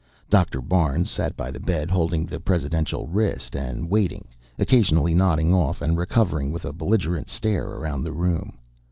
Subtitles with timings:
[0.31, 0.61] Dr.
[0.61, 4.27] Barnes sat by the bed holding the presidential wrist and waiting,
[4.57, 8.57] occasionally nodding off and recovering with a belligerent stare around the room.